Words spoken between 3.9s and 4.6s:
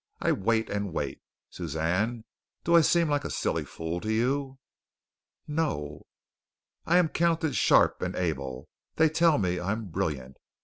to you?"